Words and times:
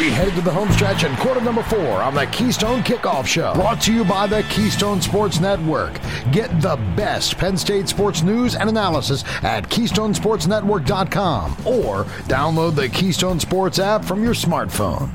We 0.00 0.08
head 0.08 0.32
to 0.32 0.40
the 0.40 0.50
home 0.50 0.72
stretch 0.72 1.04
in 1.04 1.14
quarter 1.16 1.42
number 1.42 1.62
four 1.62 2.00
on 2.00 2.14
the 2.14 2.24
Keystone 2.28 2.82
Kickoff 2.82 3.26
Show. 3.26 3.52
Brought 3.52 3.82
to 3.82 3.92
you 3.92 4.02
by 4.02 4.26
the 4.26 4.42
Keystone 4.44 5.02
Sports 5.02 5.40
Network. 5.40 6.00
Get 6.32 6.48
the 6.62 6.76
best 6.96 7.36
Penn 7.36 7.58
State 7.58 7.86
sports 7.86 8.22
news 8.22 8.56
and 8.56 8.70
analysis 8.70 9.24
at 9.42 9.68
KeystonesportsNetwork.com 9.68 11.52
or 11.66 12.04
download 12.30 12.76
the 12.76 12.88
Keystone 12.88 13.38
Sports 13.38 13.78
app 13.78 14.02
from 14.02 14.24
your 14.24 14.32
smartphone. 14.32 15.10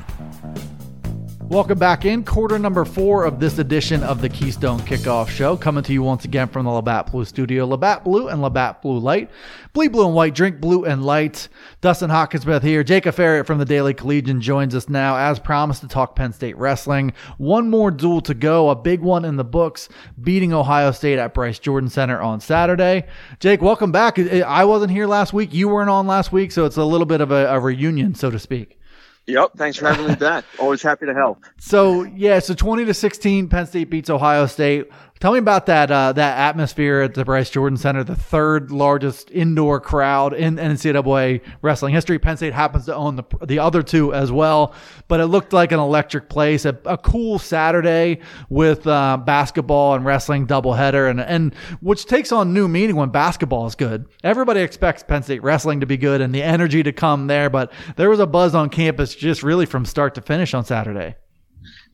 Welcome 1.48 1.78
back 1.78 2.04
in 2.04 2.24
quarter 2.24 2.58
number 2.58 2.84
four 2.84 3.24
of 3.24 3.38
this 3.38 3.60
edition 3.60 4.02
of 4.02 4.20
the 4.20 4.28
Keystone 4.28 4.80
Kickoff 4.80 5.28
Show, 5.28 5.56
coming 5.56 5.84
to 5.84 5.92
you 5.92 6.02
once 6.02 6.24
again 6.24 6.48
from 6.48 6.64
the 6.64 6.72
Labatt 6.72 7.12
Blue 7.12 7.24
Studio. 7.24 7.64
Labatt 7.64 8.02
Blue 8.02 8.26
and 8.26 8.42
Labatt 8.42 8.82
Blue 8.82 8.98
Light. 8.98 9.30
Bleed 9.72 9.92
blue 9.92 10.06
and 10.06 10.14
white, 10.14 10.34
drink 10.34 10.60
blue 10.60 10.84
and 10.84 11.04
light. 11.04 11.48
Dustin 11.80 12.10
Hockensmith 12.10 12.62
here. 12.62 12.82
Jacob 12.82 13.14
Aferiat 13.14 13.46
from 13.46 13.58
the 13.58 13.64
Daily 13.64 13.94
Collegian 13.94 14.40
joins 14.40 14.74
us 14.74 14.88
now, 14.88 15.16
as 15.16 15.38
promised, 15.38 15.82
to 15.82 15.88
talk 15.88 16.16
Penn 16.16 16.32
State 16.32 16.58
wrestling. 16.58 17.12
One 17.38 17.70
more 17.70 17.92
duel 17.92 18.22
to 18.22 18.34
go, 18.34 18.68
a 18.68 18.74
big 18.74 19.00
one 19.00 19.24
in 19.24 19.36
the 19.36 19.44
books, 19.44 19.88
beating 20.20 20.52
Ohio 20.52 20.90
State 20.90 21.20
at 21.20 21.32
Bryce 21.32 21.60
Jordan 21.60 21.88
Center 21.88 22.20
on 22.20 22.40
Saturday. 22.40 23.06
Jake, 23.38 23.62
welcome 23.62 23.92
back. 23.92 24.18
I 24.18 24.64
wasn't 24.64 24.90
here 24.90 25.06
last 25.06 25.32
week. 25.32 25.54
You 25.54 25.68
weren't 25.68 25.90
on 25.90 26.08
last 26.08 26.32
week, 26.32 26.50
so 26.50 26.64
it's 26.64 26.76
a 26.76 26.84
little 26.84 27.06
bit 27.06 27.20
of 27.20 27.30
a, 27.30 27.46
a 27.46 27.60
reunion, 27.60 28.16
so 28.16 28.32
to 28.32 28.38
speak. 28.40 28.80
Yep. 29.26 29.52
Thanks 29.56 29.76
for 29.78 29.88
having 29.88 30.06
me 30.06 30.14
back. 30.14 30.44
Always 30.58 30.82
happy 30.82 31.06
to 31.06 31.14
help. 31.14 31.44
So 31.58 32.04
yeah, 32.04 32.38
so 32.38 32.54
twenty 32.54 32.84
to 32.84 32.94
sixteen, 32.94 33.48
Penn 33.48 33.66
State 33.66 33.90
beats 33.90 34.08
Ohio 34.10 34.46
State. 34.46 34.88
Tell 35.18 35.32
me 35.32 35.38
about 35.38 35.64
that 35.66 35.90
uh, 35.90 36.12
that 36.12 36.38
atmosphere 36.38 37.00
at 37.00 37.14
the 37.14 37.24
Bryce 37.24 37.48
Jordan 37.48 37.78
Center, 37.78 38.04
the 38.04 38.14
third 38.14 38.70
largest 38.70 39.30
indoor 39.30 39.80
crowd 39.80 40.34
in 40.34 40.56
NCAA 40.56 41.40
wrestling 41.62 41.94
history. 41.94 42.18
Penn 42.18 42.36
State 42.36 42.52
happens 42.52 42.84
to 42.84 42.94
own 42.94 43.16
the 43.16 43.24
the 43.46 43.58
other 43.58 43.82
two 43.82 44.12
as 44.12 44.30
well, 44.30 44.74
but 45.08 45.20
it 45.20 45.26
looked 45.26 45.54
like 45.54 45.72
an 45.72 45.80
electric 45.80 46.28
place. 46.28 46.66
A, 46.66 46.78
a 46.84 46.98
cool 46.98 47.38
Saturday 47.38 48.20
with 48.50 48.86
uh, 48.86 49.16
basketball 49.16 49.94
and 49.94 50.04
wrestling 50.04 50.46
doubleheader, 50.46 51.08
and 51.08 51.20
and 51.22 51.54
which 51.80 52.04
takes 52.04 52.30
on 52.30 52.52
new 52.52 52.68
meaning 52.68 52.96
when 52.96 53.08
basketball 53.08 53.66
is 53.66 53.74
good. 53.74 54.06
Everybody 54.22 54.60
expects 54.60 55.02
Penn 55.02 55.22
State 55.22 55.42
wrestling 55.42 55.80
to 55.80 55.86
be 55.86 55.96
good 55.96 56.20
and 56.20 56.34
the 56.34 56.42
energy 56.42 56.82
to 56.82 56.92
come 56.92 57.26
there, 57.26 57.48
but 57.48 57.72
there 57.96 58.10
was 58.10 58.20
a 58.20 58.26
buzz 58.26 58.54
on 58.54 58.68
campus 58.68 59.14
just 59.14 59.42
really 59.42 59.64
from 59.64 59.86
start 59.86 60.14
to 60.16 60.20
finish 60.20 60.52
on 60.52 60.66
Saturday. 60.66 61.16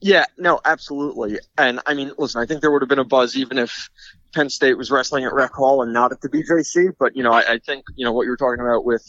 Yeah, 0.03 0.25
no, 0.37 0.59
absolutely. 0.65 1.39
And 1.57 1.79
I 1.85 1.93
mean, 1.93 2.11
listen, 2.17 2.41
I 2.41 2.45
think 2.45 2.59
there 2.59 2.71
would 2.71 2.81
have 2.81 2.89
been 2.89 2.99
a 2.99 3.05
buzz 3.05 3.37
even 3.37 3.57
if 3.57 3.89
Penn 4.35 4.49
State 4.49 4.77
was 4.77 4.91
wrestling 4.91 5.23
at 5.23 5.33
Rec 5.33 5.53
Hall 5.53 5.81
and 5.81 5.93
not 5.93 6.11
at 6.11 6.19
the 6.19 6.27
BJC. 6.27 6.91
But, 6.99 7.15
you 7.15 7.23
know, 7.23 7.31
I, 7.31 7.53
I 7.53 7.59
think, 7.59 7.85
you 7.95 8.03
know, 8.03 8.11
what 8.11 8.23
you 8.23 8.31
were 8.31 8.37
talking 8.37 8.59
about 8.59 8.83
with, 8.83 9.01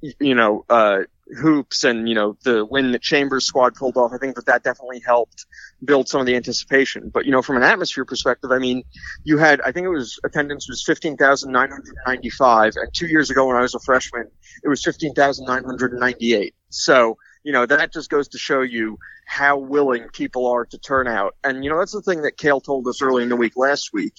you 0.00 0.34
know, 0.34 0.64
uh, 0.70 1.00
hoops 1.38 1.84
and, 1.84 2.08
you 2.08 2.14
know, 2.14 2.38
the 2.42 2.64
win 2.64 2.92
that 2.92 3.02
Chambers 3.02 3.44
squad 3.44 3.74
pulled 3.74 3.98
off, 3.98 4.12
I 4.14 4.18
think 4.18 4.34
that 4.36 4.46
that 4.46 4.62
definitely 4.62 5.02
helped 5.04 5.44
build 5.84 6.08
some 6.08 6.22
of 6.22 6.26
the 6.26 6.34
anticipation. 6.36 7.10
But, 7.12 7.26
you 7.26 7.32
know, 7.32 7.42
from 7.42 7.58
an 7.58 7.62
atmosphere 7.62 8.06
perspective, 8.06 8.50
I 8.50 8.58
mean, 8.58 8.82
you 9.24 9.36
had, 9.36 9.60
I 9.60 9.72
think 9.72 9.84
it 9.84 9.90
was 9.90 10.18
attendance 10.24 10.70
was 10.70 10.82
15,995. 10.86 12.76
And 12.76 12.94
two 12.94 13.08
years 13.08 13.28
ago 13.28 13.46
when 13.46 13.56
I 13.56 13.60
was 13.60 13.74
a 13.74 13.80
freshman, 13.80 14.30
it 14.64 14.68
was 14.70 14.82
15,998. 14.82 16.54
So, 16.70 17.18
you 17.42 17.52
know, 17.52 17.66
that 17.66 17.92
just 17.92 18.10
goes 18.10 18.28
to 18.28 18.38
show 18.38 18.60
you 18.60 18.98
how 19.26 19.56
willing 19.56 20.08
people 20.12 20.46
are 20.46 20.66
to 20.66 20.78
turn 20.78 21.06
out. 21.06 21.36
And, 21.42 21.64
you 21.64 21.70
know, 21.70 21.78
that's 21.78 21.92
the 21.92 22.02
thing 22.02 22.22
that 22.22 22.36
Cael 22.36 22.62
told 22.62 22.86
us 22.88 23.00
early 23.00 23.22
in 23.22 23.28
the 23.28 23.36
week 23.36 23.54
last 23.56 23.92
week 23.92 24.14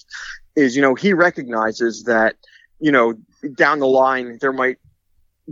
is, 0.56 0.74
you 0.74 0.82
know, 0.82 0.94
he 0.94 1.12
recognizes 1.12 2.04
that, 2.04 2.36
you 2.80 2.92
know, 2.92 3.14
down 3.54 3.78
the 3.78 3.86
line, 3.86 4.38
there 4.40 4.52
might 4.52 4.78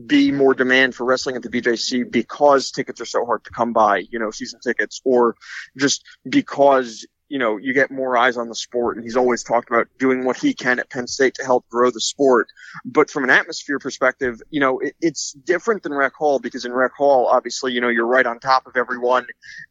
be 0.06 0.32
more 0.32 0.54
demand 0.54 0.94
for 0.94 1.04
wrestling 1.04 1.36
at 1.36 1.42
the 1.42 1.48
BJC 1.48 2.10
because 2.10 2.70
tickets 2.70 3.00
are 3.00 3.06
so 3.06 3.24
hard 3.24 3.44
to 3.44 3.50
come 3.50 3.72
by, 3.72 3.98
you 4.10 4.18
know, 4.18 4.30
season 4.30 4.60
tickets, 4.60 5.00
or 5.04 5.36
just 5.76 6.04
because 6.28 7.06
you 7.30 7.38
know, 7.38 7.56
you 7.56 7.72
get 7.72 7.92
more 7.92 8.16
eyes 8.16 8.36
on 8.36 8.48
the 8.48 8.54
sport. 8.56 8.96
And 8.96 9.04
he's 9.04 9.16
always 9.16 9.44
talked 9.44 9.70
about 9.70 9.86
doing 9.98 10.24
what 10.24 10.36
he 10.36 10.52
can 10.52 10.80
at 10.80 10.90
Penn 10.90 11.06
State 11.06 11.34
to 11.34 11.44
help 11.44 11.66
grow 11.68 11.90
the 11.90 12.00
sport. 12.00 12.48
But 12.84 13.08
from 13.08 13.22
an 13.22 13.30
atmosphere 13.30 13.78
perspective, 13.78 14.42
you 14.50 14.58
know, 14.58 14.80
it, 14.80 14.96
it's 15.00 15.32
different 15.32 15.84
than 15.84 15.94
Rec 15.94 16.12
Hall 16.12 16.40
because 16.40 16.64
in 16.64 16.72
Rec 16.72 16.92
Hall, 16.92 17.26
obviously, 17.26 17.72
you 17.72 17.80
know, 17.80 17.88
you're 17.88 18.06
right 18.06 18.26
on 18.26 18.40
top 18.40 18.66
of 18.66 18.76
everyone 18.76 19.26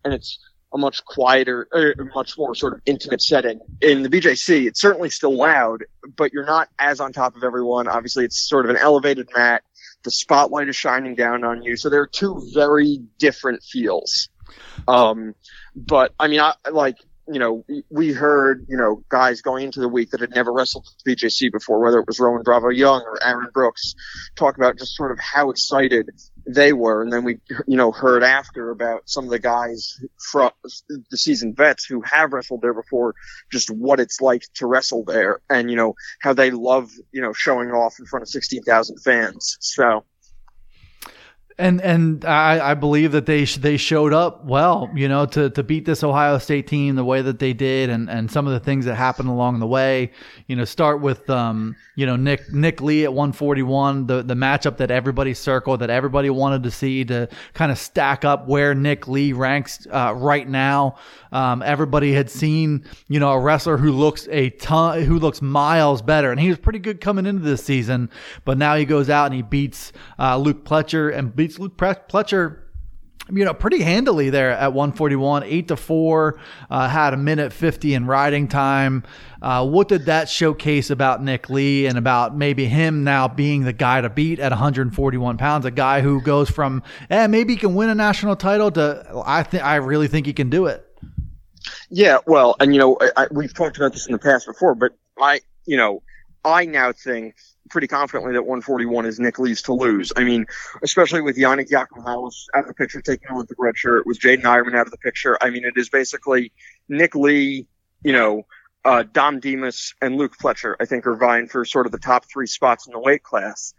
and 0.05 0.13
it's 0.13 0.39
a 0.73 0.77
much 0.77 1.03
quieter, 1.03 1.67
uh, 1.73 2.03
much 2.15 2.37
more 2.37 2.55
sort 2.55 2.73
of 2.73 2.81
intimate 2.85 3.21
setting. 3.21 3.59
In 3.81 4.03
the 4.03 4.09
BJC, 4.09 4.65
it's 4.67 4.79
certainly 4.79 5.09
still 5.09 5.35
loud, 5.35 5.83
but 6.15 6.31
you're 6.31 6.45
not 6.45 6.69
as 6.79 7.01
on 7.01 7.11
top 7.11 7.35
of 7.35 7.43
everyone. 7.43 7.89
Obviously, 7.89 8.23
it's 8.23 8.39
sort 8.39 8.65
of 8.65 8.69
an 8.69 8.77
elevated 8.77 9.27
mat. 9.35 9.63
The 10.03 10.11
spotlight 10.11 10.69
is 10.69 10.77
shining 10.77 11.15
down 11.15 11.43
on 11.43 11.61
you. 11.61 11.75
So 11.75 11.89
there 11.89 12.01
are 12.01 12.07
two 12.07 12.41
very 12.53 13.01
different 13.17 13.63
feels. 13.63 14.29
Um, 14.87 15.35
but 15.75 16.13
I 16.19 16.27
mean, 16.27 16.39
I 16.39 16.53
like, 16.71 16.97
you 17.31 17.39
know, 17.39 17.65
we 17.89 18.11
heard, 18.11 18.65
you 18.67 18.77
know, 18.77 19.03
guys 19.09 19.41
going 19.41 19.65
into 19.65 19.79
the 19.79 19.87
week 19.87 20.11
that 20.11 20.19
had 20.19 20.31
never 20.31 20.51
wrestled 20.51 20.87
BJC 21.07 21.51
before, 21.51 21.79
whether 21.79 21.99
it 21.99 22.07
was 22.07 22.19
Roman 22.19 22.43
Bravo 22.43 22.69
Young 22.69 23.01
or 23.01 23.23
Aaron 23.23 23.49
Brooks, 23.53 23.93
talk 24.35 24.57
about 24.57 24.77
just 24.77 24.95
sort 24.95 25.11
of 25.11 25.19
how 25.19 25.49
excited 25.49 26.09
they 26.47 26.73
were. 26.73 27.01
And 27.03 27.13
then 27.13 27.23
we, 27.23 27.37
you 27.67 27.77
know, 27.77 27.91
heard 27.91 28.23
after 28.23 28.71
about 28.71 29.03
some 29.05 29.25
of 29.25 29.29
the 29.29 29.39
guys 29.39 29.99
from 30.31 30.51
the 30.87 31.17
seasoned 31.17 31.55
vets 31.55 31.85
who 31.85 32.01
have 32.01 32.33
wrestled 32.33 32.61
there 32.61 32.73
before, 32.73 33.13
just 33.51 33.69
what 33.69 33.99
it's 33.99 34.21
like 34.21 34.43
to 34.55 34.65
wrestle 34.65 35.03
there 35.03 35.41
and, 35.49 35.69
you 35.69 35.75
know, 35.77 35.93
how 36.21 36.33
they 36.33 36.51
love, 36.51 36.89
you 37.11 37.21
know, 37.21 37.33
showing 37.33 37.69
off 37.69 37.95
in 37.99 38.05
front 38.05 38.23
of 38.23 38.29
16,000 38.29 38.97
fans. 38.97 39.57
So, 39.59 40.03
and 41.59 41.81
and 41.81 42.23
I, 42.23 42.71
I 42.71 42.73
believe 42.73 43.11
that 43.11 43.25
they 43.25 43.43
they 43.43 43.75
showed 43.75 44.13
up 44.13 44.45
well, 44.45 44.89
you 44.95 45.09
know, 45.09 45.25
to, 45.27 45.49
to 45.49 45.61
beat 45.61 45.83
this 45.83 46.03
Ohio 46.03 46.37
State 46.37 46.67
team 46.67 46.95
the 46.95 47.03
way 47.03 47.21
that 47.21 47.37
they 47.37 47.51
did, 47.51 47.89
and, 47.89 48.09
and 48.09 48.31
some 48.31 48.47
of 48.47 48.53
the 48.53 48.61
things 48.61 48.85
that 48.85 48.95
happened 48.95 49.27
along 49.27 49.59
the 49.59 49.67
way. 49.67 50.11
You 50.47 50.55
know, 50.55 50.63
start 50.63 51.01
with 51.01 51.29
um, 51.29 51.75
you 51.95 52.05
know 52.05 52.15
Nick 52.15 52.51
Nick 52.53 52.81
Lee 52.81 53.03
at 53.03 53.13
141, 53.13 54.07
the 54.07 54.23
the 54.23 54.35
matchup 54.35 54.77
that 54.77 54.89
everybody 54.89 55.33
circled, 55.33 55.81
that 55.81 55.89
everybody 55.89 56.29
wanted 56.29 56.63
to 56.63 56.71
see 56.71 57.03
to 57.05 57.27
kind 57.53 57.73
of 57.73 57.77
stack 57.77 58.23
up 58.23 58.47
where 58.47 58.73
Nick 58.73 59.09
Lee 59.09 59.33
ranks 59.33 59.85
uh, 59.91 60.13
right 60.15 60.47
now. 60.47 60.95
Um, 61.33 61.61
everybody 61.61 62.13
had 62.13 62.29
seen 62.29 62.85
you 63.09 63.19
know 63.19 63.31
a 63.31 63.39
wrestler 63.39 63.75
who 63.75 63.91
looks 63.91 64.29
a 64.31 64.49
ton, 64.51 65.03
who 65.03 65.19
looks 65.19 65.41
miles 65.41 66.01
better, 66.01 66.31
and 66.31 66.39
he 66.39 66.47
was 66.47 66.57
pretty 66.57 66.79
good 66.79 67.01
coming 67.01 67.25
into 67.25 67.43
this 67.43 67.65
season, 67.65 68.09
but 68.45 68.57
now 68.57 68.75
he 68.75 68.85
goes 68.85 69.09
out 69.09 69.25
and 69.25 69.35
he 69.35 69.41
beats 69.41 69.91
uh, 70.17 70.37
Luke 70.37 70.63
Pletcher 70.63 71.13
and 71.13 71.35
beats 71.35 71.48
Luke 71.57 71.77
Pletcher 71.77 72.69
you 73.31 73.45
know, 73.45 73.53
pretty 73.53 73.81
handily 73.81 74.29
there 74.29 74.51
at 74.51 74.73
141, 74.73 75.43
eight 75.43 75.67
to 75.67 75.75
four, 75.75 76.39
uh, 76.69 76.87
had 76.87 77.13
a 77.13 77.17
minute 77.17 77.53
50 77.53 77.93
in 77.93 78.05
riding 78.05 78.47
time. 78.47 79.03
Uh, 79.41 79.65
what 79.67 79.87
did 79.87 80.05
that 80.05 80.29
showcase 80.29 80.89
about 80.89 81.23
Nick 81.23 81.49
Lee 81.49 81.85
and 81.85 81.97
about 81.97 82.35
maybe 82.35 82.65
him 82.65 83.03
now 83.03 83.27
being 83.27 83.63
the 83.63 83.73
guy 83.73 84.01
to 84.01 84.09
beat 84.09 84.39
at 84.39 84.51
141 84.51 85.37
pounds? 85.37 85.65
A 85.65 85.71
guy 85.71 86.01
who 86.01 86.21
goes 86.21 86.49
from, 86.49 86.83
eh, 87.09 87.27
maybe 87.27 87.53
he 87.53 87.59
can 87.59 87.75
win 87.75 87.89
a 87.89 87.95
national 87.95 88.35
title 88.35 88.71
to, 88.71 89.23
I 89.25 89.43
think, 89.43 89.63
I 89.63 89.75
really 89.75 90.07
think 90.07 90.25
he 90.25 90.33
can 90.33 90.49
do 90.49 90.65
it. 90.65 90.85
Yeah, 91.89 92.19
well, 92.25 92.55
and 92.59 92.73
you 92.73 92.79
know, 92.79 92.97
I, 93.01 93.23
I, 93.23 93.27
we've 93.31 93.53
talked 93.53 93.77
about 93.77 93.93
this 93.93 94.07
in 94.07 94.13
the 94.13 94.19
past 94.19 94.47
before, 94.47 94.75
but 94.75 94.93
I, 95.19 95.41
you 95.65 95.77
know, 95.77 96.01
I 96.45 96.65
now 96.65 96.93
think 96.93 97.35
pretty 97.69 97.87
confidently 97.87 98.33
that 98.33 98.43
141 98.43 99.05
is 99.05 99.19
Nick 99.19 99.39
Lee's 99.39 99.61
to 99.63 99.73
lose. 99.73 100.11
I 100.15 100.23
mean, 100.23 100.45
especially 100.83 101.21
with 101.21 101.37
Yianni 101.37 101.67
Diakomihalis 101.69 102.45
out 102.55 102.63
of 102.63 102.67
the 102.67 102.73
picture, 102.73 103.01
taking 103.01 103.29
on 103.29 103.45
the 103.47 103.55
red 103.57 103.77
shirt, 103.77 104.05
with 104.05 104.19
Jaydin 104.19 104.43
Eierman 104.43 104.75
out 104.75 104.85
of 104.87 104.91
the 104.91 104.97
picture. 104.97 105.37
I 105.41 105.49
mean, 105.49 105.65
it 105.65 105.73
is 105.77 105.89
basically 105.89 106.51
Nick 106.87 107.15
Lee, 107.15 107.67
you 108.03 108.13
know, 108.13 108.45
uh, 108.85 109.03
Dom 109.03 109.39
Demas 109.39 109.93
and 110.01 110.15
Luke 110.15 110.35
Pletcher, 110.41 110.75
I 110.79 110.85
think, 110.85 111.05
are 111.05 111.15
vying 111.15 111.47
for 111.47 111.65
sort 111.65 111.85
of 111.85 111.91
the 111.91 111.99
top 111.99 112.25
three 112.31 112.47
spots 112.47 112.87
in 112.87 112.93
the 112.93 112.99
weight 112.99 113.23
class. 113.23 113.73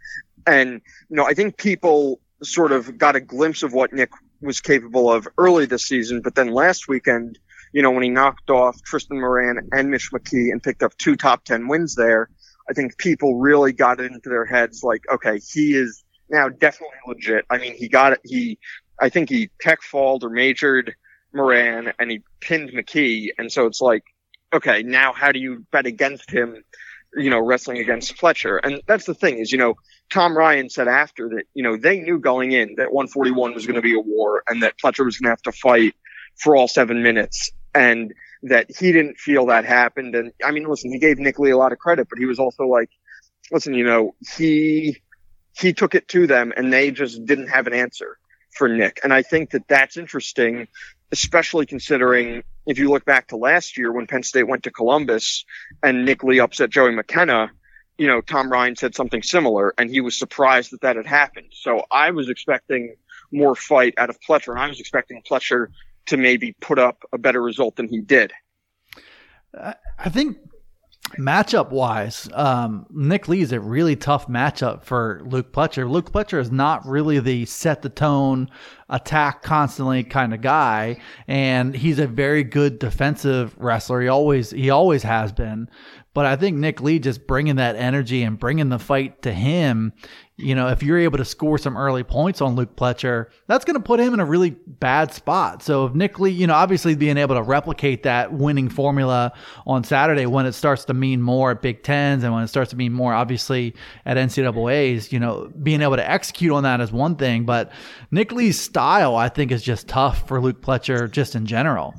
And, 0.45 0.81
you 1.09 1.15
know, 1.15 1.25
I 1.25 1.33
think 1.33 1.57
people 1.57 2.19
sort 2.43 2.71
of 2.71 2.97
got 2.97 3.15
a 3.15 3.19
glimpse 3.19 3.63
of 3.63 3.73
what 3.73 3.93
Nick 3.93 4.11
was 4.41 4.61
capable 4.61 5.11
of 5.11 5.27
early 5.37 5.65
this 5.65 5.85
season, 5.85 6.21
but 6.21 6.35
then 6.35 6.47
last 6.49 6.87
weekend, 6.87 7.39
you 7.73 7.81
know, 7.81 7.91
when 7.91 8.03
he 8.03 8.09
knocked 8.09 8.49
off 8.49 8.81
Tristan 8.83 9.19
Moran 9.19 9.69
and 9.71 9.89
Mitch 9.89 10.11
McKee 10.11 10.51
and 10.51 10.61
picked 10.61 10.83
up 10.83 10.97
two 10.97 11.15
top 11.15 11.43
10 11.45 11.67
wins 11.67 11.95
there, 11.95 12.29
I 12.71 12.73
think 12.73 12.97
people 12.97 13.35
really 13.35 13.73
got 13.73 13.99
into 13.99 14.29
their 14.29 14.45
heads 14.45 14.81
like, 14.81 15.03
okay, 15.11 15.39
he 15.39 15.73
is 15.73 16.05
now 16.29 16.47
definitely 16.47 16.95
legit. 17.05 17.43
I 17.49 17.57
mean, 17.57 17.75
he 17.75 17.89
got 17.89 18.13
it. 18.13 18.21
He, 18.23 18.59
I 18.97 19.09
think 19.09 19.27
he 19.29 19.49
tech 19.59 19.81
falled 19.81 20.23
or 20.23 20.29
majored 20.29 20.95
Moran 21.33 21.91
and 21.99 22.09
he 22.09 22.21
pinned 22.39 22.69
McKee. 22.69 23.31
And 23.37 23.51
so 23.51 23.65
it's 23.65 23.81
like, 23.81 24.05
okay, 24.53 24.83
now 24.83 25.11
how 25.11 25.33
do 25.33 25.39
you 25.39 25.65
bet 25.73 25.85
against 25.85 26.31
him, 26.31 26.63
you 27.13 27.29
know, 27.29 27.41
wrestling 27.41 27.79
against 27.79 28.15
Pletcher? 28.15 28.57
And 28.63 28.81
that's 28.87 29.05
the 29.05 29.15
thing 29.15 29.39
is, 29.39 29.51
you 29.51 29.57
know, 29.57 29.73
Tom 30.09 30.37
Ryan 30.37 30.69
said 30.69 30.87
after 30.87 31.27
that, 31.27 31.43
you 31.53 31.63
know, 31.63 31.75
they 31.75 31.99
knew 31.99 32.19
going 32.19 32.53
in 32.53 32.75
that 32.77 32.93
141 32.93 33.53
was 33.53 33.65
going 33.65 33.75
to 33.75 33.81
be 33.81 33.95
a 33.95 33.99
war 33.99 34.43
and 34.47 34.63
that 34.63 34.75
Pletcher 34.81 35.03
was 35.03 35.17
going 35.17 35.25
to 35.25 35.31
have 35.31 35.41
to 35.41 35.51
fight 35.51 35.93
for 36.37 36.55
all 36.55 36.69
seven 36.69 37.03
minutes. 37.03 37.51
And, 37.75 38.13
that 38.43 38.67
he 38.69 38.91
didn't 38.91 39.17
feel 39.17 39.47
that 39.47 39.65
happened. 39.65 40.15
And 40.15 40.31
I 40.43 40.51
mean, 40.51 40.67
listen, 40.67 40.91
he 40.91 40.99
gave 40.99 41.19
Nick 41.19 41.39
Lee 41.39 41.51
a 41.51 41.57
lot 41.57 41.71
of 41.71 41.79
credit, 41.79 42.07
but 42.09 42.19
he 42.19 42.25
was 42.25 42.39
also 42.39 42.65
like, 42.65 42.89
listen, 43.51 43.73
you 43.73 43.83
know, 43.83 44.15
he, 44.35 44.97
he 45.53 45.73
took 45.73 45.95
it 45.95 46.07
to 46.09 46.27
them 46.27 46.53
and 46.55 46.71
they 46.71 46.91
just 46.91 47.25
didn't 47.25 47.47
have 47.47 47.67
an 47.67 47.73
answer. 47.73 48.17
for 48.51 48.67
Nick. 48.67 48.99
And 49.03 49.13
I 49.13 49.21
think 49.21 49.51
that 49.51 49.67
that's 49.67 49.97
interesting, 49.97 50.67
especially 51.11 51.65
considering 51.65 52.43
if 52.67 52.77
you 52.77 52.89
look 52.89 53.05
back 53.05 53.27
to 53.29 53.37
last 53.37 53.77
year 53.77 53.91
when 53.91 54.07
Penn 54.07 54.23
State 54.23 54.47
went 54.47 54.63
to 54.63 54.71
Columbus 54.71 55.45
and 55.81 56.05
Nick 56.05 56.23
Lee 56.23 56.39
upset 56.39 56.69
Joey 56.69 56.93
McKenna, 56.93 57.51
you 57.97 58.07
know, 58.07 58.21
Tom 58.21 58.51
Ryan 58.51 58.75
said 58.75 58.95
something 58.95 59.21
similar 59.23 59.73
and 59.77 59.89
he 59.89 60.01
was 60.01 60.17
surprised 60.17 60.71
that 60.71 60.81
that 60.81 60.95
had 60.95 61.05
happened. 61.05 61.51
So 61.51 61.83
I 61.91 62.11
was 62.11 62.29
expecting 62.29 62.95
more 63.31 63.55
fight 63.55 63.93
out 63.97 64.09
of 64.09 64.19
Pletcher 64.19 64.51
and 64.51 64.59
I 64.59 64.67
was 64.67 64.79
expecting 64.79 65.21
Pletcher 65.29 65.67
to 66.07 66.17
maybe 66.17 66.53
put 66.61 66.79
up 66.79 67.03
a 67.13 67.17
better 67.17 67.41
result 67.41 67.75
than 67.75 67.87
he 67.87 68.01
did. 68.01 68.33
I 69.53 70.09
think 70.09 70.37
matchup 71.17 71.71
wise, 71.71 72.29
um, 72.33 72.85
Nick 72.89 73.27
Lee 73.27 73.41
is 73.41 73.51
a 73.51 73.59
really 73.59 73.95
tough 73.95 74.27
matchup 74.27 74.83
for 74.83 75.21
Luke 75.25 75.51
Pletcher. 75.51 75.89
Luke 75.89 76.11
Pletcher 76.11 76.39
is 76.39 76.51
not 76.51 76.85
really 76.85 77.19
the 77.19 77.45
set 77.45 77.81
the 77.81 77.89
tone, 77.89 78.49
attack 78.89 79.41
constantly 79.41 80.03
kind 80.03 80.33
of 80.33 80.41
guy, 80.41 80.97
and 81.27 81.75
he's 81.75 81.99
a 81.99 82.07
very 82.07 82.43
good 82.43 82.79
defensive 82.79 83.55
wrestler. 83.57 84.01
He 84.01 84.07
always 84.07 84.51
he 84.51 84.69
always 84.69 85.03
has 85.03 85.31
been. 85.31 85.69
But 86.13 86.25
I 86.25 86.35
think 86.35 86.57
Nick 86.57 86.81
Lee 86.81 86.99
just 86.99 87.25
bringing 87.25 87.55
that 87.55 87.75
energy 87.75 88.23
and 88.23 88.37
bringing 88.37 88.69
the 88.69 88.79
fight 88.79 89.21
to 89.21 89.31
him 89.31 89.93
you 90.41 90.55
know, 90.55 90.67
if 90.69 90.83
you're 90.83 90.97
able 90.97 91.17
to 91.17 91.25
score 91.25 91.57
some 91.57 91.77
early 91.77 92.03
points 92.03 92.41
on 92.41 92.55
Luke 92.55 92.75
Pletcher, 92.75 93.27
that's 93.47 93.63
going 93.63 93.75
to 93.75 93.83
put 93.83 93.99
him 93.99 94.13
in 94.13 94.19
a 94.19 94.25
really 94.25 94.51
bad 94.51 95.13
spot. 95.13 95.61
So 95.61 95.85
if 95.85 95.93
Nick 95.93 96.19
Lee, 96.19 96.31
you 96.31 96.47
know, 96.47 96.53
obviously 96.53 96.95
being 96.95 97.17
able 97.17 97.35
to 97.35 97.41
replicate 97.41 98.03
that 98.03 98.33
winning 98.33 98.69
formula 98.69 99.33
on 99.65 99.83
Saturday 99.83 100.25
when 100.25 100.45
it 100.45 100.53
starts 100.53 100.85
to 100.85 100.93
mean 100.93 101.21
more 101.21 101.51
at 101.51 101.61
Big 101.61 101.83
Tens 101.83 102.23
and 102.23 102.33
when 102.33 102.43
it 102.43 102.47
starts 102.47 102.71
to 102.71 102.75
mean 102.75 102.91
more, 102.91 103.13
obviously 103.13 103.75
at 104.05 104.17
NCAA's, 104.17 105.13
you 105.13 105.19
know, 105.19 105.51
being 105.61 105.81
able 105.81 105.95
to 105.95 106.09
execute 106.09 106.51
on 106.51 106.63
that 106.63 106.81
is 106.81 106.91
one 106.91 107.15
thing. 107.15 107.45
But 107.45 107.71
Nick 108.09 108.31
Lee's 108.31 108.59
style, 108.59 109.15
I 109.15 109.29
think, 109.29 109.51
is 109.51 109.61
just 109.61 109.87
tough 109.87 110.27
for 110.27 110.41
Luke 110.41 110.61
Pletcher 110.61 111.09
just 111.09 111.35
in 111.35 111.45
general. 111.45 111.93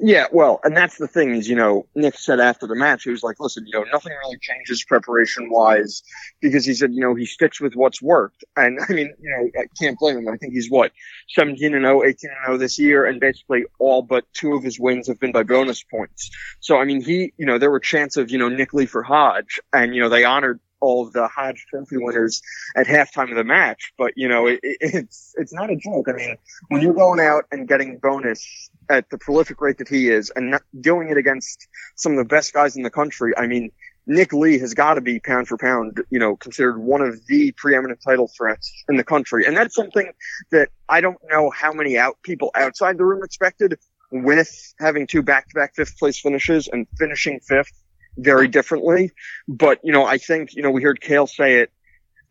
Yeah, 0.00 0.26
well, 0.32 0.60
and 0.64 0.76
that's 0.76 0.96
the 0.96 1.08
thing 1.08 1.34
is, 1.34 1.48
you 1.48 1.56
know, 1.56 1.86
Nick 1.94 2.18
said 2.18 2.40
after 2.40 2.66
the 2.66 2.74
match, 2.74 3.04
he 3.04 3.10
was 3.10 3.22
like, 3.22 3.38
listen, 3.38 3.66
you 3.66 3.72
know, 3.72 3.84
nothing 3.92 4.12
really 4.24 4.38
changes 4.40 4.84
preparation 4.84 5.50
wise 5.50 6.02
because 6.40 6.64
he 6.64 6.74
said, 6.74 6.92
you 6.92 7.00
know, 7.00 7.14
he 7.14 7.26
sticks 7.26 7.60
with 7.60 7.74
what's 7.74 8.00
worked. 8.00 8.44
And 8.56 8.78
I 8.88 8.92
mean, 8.92 9.14
you 9.20 9.30
know, 9.30 9.60
I 9.60 9.66
can't 9.78 9.98
blame 9.98 10.18
him. 10.18 10.28
I 10.28 10.36
think 10.36 10.54
he's 10.54 10.70
what, 10.70 10.92
17 11.30 11.74
and 11.74 11.84
0, 11.84 12.02
18 12.04 12.30
and 12.30 12.46
0 12.46 12.58
this 12.58 12.78
year. 12.78 13.04
And 13.04 13.20
basically 13.20 13.64
all 13.78 14.02
but 14.02 14.24
two 14.32 14.54
of 14.54 14.62
his 14.62 14.80
wins 14.80 15.08
have 15.08 15.20
been 15.20 15.32
by 15.32 15.42
bonus 15.42 15.82
points. 15.82 16.30
So, 16.60 16.78
I 16.78 16.84
mean, 16.84 17.02
he, 17.02 17.32
you 17.36 17.46
know, 17.46 17.58
there 17.58 17.70
were 17.70 17.80
chants 17.80 18.16
of, 18.16 18.30
you 18.30 18.38
know, 18.38 18.48
Nick 18.48 18.72
Lee 18.72 18.86
for 18.86 19.02
Hodge 19.02 19.60
and, 19.72 19.94
you 19.94 20.00
know, 20.00 20.08
they 20.08 20.24
honored 20.24 20.60
all 20.80 21.06
of 21.06 21.12
the 21.12 21.26
Hodge 21.28 21.64
Trophy 21.70 21.96
winners 21.96 22.42
at 22.76 22.86
halftime 22.86 23.30
of 23.30 23.36
the 23.36 23.44
match. 23.44 23.92
But 23.98 24.12
you 24.16 24.28
know, 24.28 24.46
it, 24.46 24.60
it's 24.62 25.34
it's 25.36 25.52
not 25.52 25.70
a 25.70 25.76
joke. 25.76 26.06
I 26.08 26.12
mean, 26.12 26.36
when 26.68 26.82
you're 26.82 26.94
going 26.94 27.20
out 27.20 27.44
and 27.50 27.66
getting 27.66 27.98
bonus 27.98 28.70
at 28.88 29.10
the 29.10 29.18
prolific 29.18 29.60
rate 29.60 29.78
that 29.78 29.88
he 29.88 30.08
is, 30.08 30.30
and 30.34 30.58
doing 30.80 31.08
it 31.10 31.16
against 31.16 31.68
some 31.94 32.12
of 32.12 32.18
the 32.18 32.24
best 32.24 32.52
guys 32.52 32.76
in 32.76 32.82
the 32.82 32.90
country, 32.90 33.32
I 33.36 33.46
mean, 33.46 33.70
Nick 34.06 34.32
Lee 34.32 34.58
has 34.58 34.74
got 34.74 34.94
to 34.94 35.00
be 35.00 35.18
pound 35.18 35.48
for 35.48 35.56
pound, 35.56 36.00
you 36.10 36.20
know, 36.20 36.36
considered 36.36 36.78
one 36.78 37.00
of 37.00 37.26
the 37.26 37.52
preeminent 37.52 38.00
title 38.06 38.30
threats 38.36 38.72
in 38.88 38.96
the 38.96 39.04
country, 39.04 39.46
and 39.46 39.56
that's 39.56 39.74
something 39.74 40.10
that 40.52 40.68
I 40.88 41.00
don't 41.00 41.18
know 41.28 41.50
how 41.50 41.72
many 41.72 41.98
out 41.98 42.16
people 42.22 42.50
outside 42.54 42.98
the 42.98 43.04
room 43.04 43.22
expected 43.24 43.78
with 44.12 44.74
having 44.78 45.08
two 45.08 45.22
back-to-back 45.22 45.74
fifth 45.74 45.98
place 45.98 46.20
finishes 46.20 46.68
and 46.68 46.86
finishing 46.96 47.40
fifth 47.40 47.72
very 48.16 48.46
differently. 48.46 49.10
But, 49.48 49.80
you 49.82 49.92
know, 49.92 50.04
I 50.04 50.18
think, 50.18 50.54
you 50.54 50.62
know, 50.62 50.70
we 50.70 50.82
heard 50.82 51.00
Cael 51.00 51.28
say 51.28 51.56
it 51.56 51.72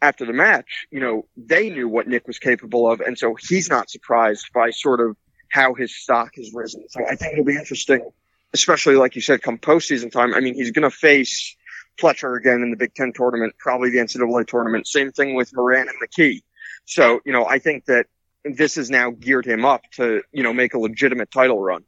after 0.01 0.25
the 0.25 0.33
match, 0.33 0.87
you 0.91 0.99
know, 0.99 1.27
they 1.35 1.69
knew 1.69 1.87
what 1.87 2.07
Nick 2.07 2.27
was 2.27 2.39
capable 2.39 2.89
of. 2.89 3.01
And 3.01 3.17
so 3.17 3.35
he's 3.39 3.69
not 3.69 3.89
surprised 3.89 4.45
by 4.53 4.71
sort 4.71 5.01
of 5.01 5.17
how 5.55 5.73
his 5.73 5.95
stock 5.95 6.35
has 6.35 6.51
risen. 6.53 6.83
So 6.89 6.99
I 7.09 7.15
think 7.15 7.31
it'll 7.31 7.45
be 7.45 7.55
interesting, 7.55 8.05
especially 8.53 8.95
like 8.95 9.15
you 9.15 9.21
said, 9.21 9.41
come 9.41 9.57
postseason 9.57 10.11
time. 10.11 10.33
I 10.33 10.41
mean, 10.41 10.53
he's 10.53 10.71
going 10.71 10.83
to 10.83 10.95
face 10.95 11.55
Pletcher 11.97 12.37
again 12.37 12.61
in 12.61 12.71
the 12.71 12.75
Big 12.75 12.93
Ten 12.93 13.13
tournament, 13.13 13.55
probably 13.57 13.89
the 13.89 13.99
NCAA 13.99 14.47
tournament. 14.47 14.85
Same 14.85 15.13
thing 15.13 15.33
with 15.33 15.55
Moran 15.55 15.87
and 15.87 15.97
McKee. 16.03 16.41
So, 16.83 17.21
you 17.25 17.31
know, 17.31 17.45
I 17.45 17.59
think 17.59 17.85
that 17.85 18.07
this 18.43 18.75
has 18.75 18.89
now 18.89 19.11
geared 19.11 19.45
him 19.45 19.63
up 19.63 19.83
to, 19.93 20.23
you 20.33 20.43
know, 20.43 20.51
make 20.51 20.73
a 20.73 20.77
legitimate 20.77 21.31
title 21.31 21.61
run. 21.61 21.85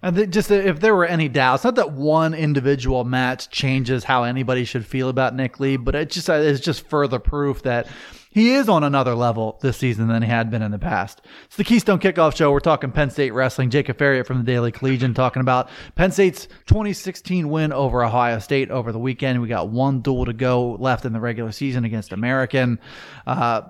And 0.00 0.32
just 0.32 0.52
if 0.52 0.78
there 0.78 0.94
were 0.94 1.06
any 1.06 1.28
doubts, 1.28 1.64
not 1.64 1.74
that 1.74 1.90
one 1.90 2.34
individual 2.34 3.02
match 3.02 3.50
changes 3.50 4.04
how 4.04 4.22
anybody 4.22 4.64
should 4.64 4.86
feel 4.86 5.08
about 5.08 5.34
Nick 5.34 5.58
Lee, 5.58 5.76
but 5.76 5.96
it 5.96 6.10
just 6.10 6.28
it's 6.28 6.60
just 6.60 6.88
further 6.88 7.18
proof 7.18 7.62
that 7.62 7.88
he 8.36 8.50
is 8.50 8.68
on 8.68 8.84
another 8.84 9.14
level 9.14 9.58
this 9.62 9.78
season 9.78 10.08
than 10.08 10.20
he 10.20 10.28
had 10.28 10.50
been 10.50 10.60
in 10.60 10.70
the 10.70 10.78
past. 10.78 11.22
It's 11.46 11.56
the 11.56 11.64
Keystone 11.64 11.98
Kickoff 11.98 12.36
Show. 12.36 12.52
We're 12.52 12.60
talking 12.60 12.92
Penn 12.92 13.08
State 13.08 13.32
wrestling. 13.32 13.70
Jacob 13.70 13.96
Aferiat 13.96 14.26
from 14.26 14.36
the 14.36 14.44
Daily 14.44 14.70
Collegian 14.70 15.14
talking 15.14 15.40
about 15.40 15.70
Penn 15.94 16.12
State's 16.12 16.46
2016 16.66 17.48
win 17.48 17.72
over 17.72 18.04
Ohio 18.04 18.38
State 18.38 18.70
over 18.70 18.92
the 18.92 18.98
weekend. 18.98 19.40
We 19.40 19.48
got 19.48 19.70
one 19.70 20.02
duel 20.02 20.26
to 20.26 20.34
go 20.34 20.72
left 20.78 21.06
in 21.06 21.14
the 21.14 21.18
regular 21.18 21.50
season 21.50 21.86
against 21.86 22.12
American. 22.12 22.78
Uh, 23.26 23.62